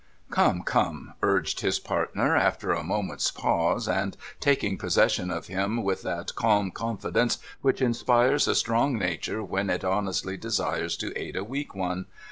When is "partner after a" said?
1.77-2.81